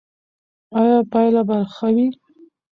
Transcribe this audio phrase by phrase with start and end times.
[0.79, 2.07] ایا پایله به ښه وي؟